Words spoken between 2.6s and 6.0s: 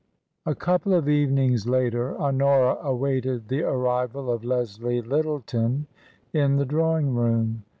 awaited the arrival of Leslie Lyttleton